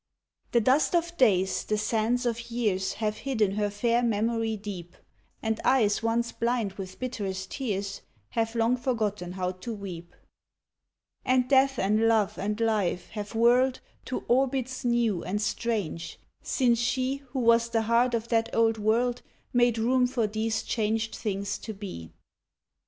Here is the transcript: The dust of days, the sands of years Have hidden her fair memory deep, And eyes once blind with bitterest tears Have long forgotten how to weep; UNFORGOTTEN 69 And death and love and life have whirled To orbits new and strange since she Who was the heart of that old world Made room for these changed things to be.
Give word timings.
The 0.51 0.61
dust 0.61 0.95
of 0.95 1.15
days, 1.15 1.63
the 1.63 1.77
sands 1.77 2.25
of 2.25 2.49
years 2.49 2.93
Have 2.93 3.17
hidden 3.17 3.51
her 3.51 3.69
fair 3.69 4.01
memory 4.01 4.57
deep, 4.57 4.97
And 5.43 5.59
eyes 5.63 6.01
once 6.01 6.31
blind 6.31 6.73
with 6.73 6.97
bitterest 6.97 7.51
tears 7.51 8.01
Have 8.29 8.55
long 8.55 8.77
forgotten 8.77 9.33
how 9.33 9.51
to 9.51 9.71
weep; 9.71 10.15
UNFORGOTTEN 11.23 11.35
69 11.35 11.35
And 11.43 11.47
death 11.47 11.77
and 11.77 12.07
love 12.07 12.39
and 12.39 12.59
life 12.59 13.09
have 13.09 13.35
whirled 13.35 13.79
To 14.05 14.23
orbits 14.27 14.83
new 14.83 15.23
and 15.23 15.39
strange 15.39 16.17
since 16.41 16.79
she 16.79 17.17
Who 17.29 17.39
was 17.39 17.69
the 17.69 17.83
heart 17.83 18.15
of 18.15 18.27
that 18.29 18.49
old 18.55 18.79
world 18.79 19.21
Made 19.53 19.77
room 19.77 20.07
for 20.07 20.25
these 20.25 20.63
changed 20.63 21.13
things 21.15 21.59
to 21.59 21.75
be. 21.75 22.09